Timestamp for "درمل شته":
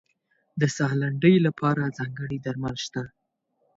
2.45-3.03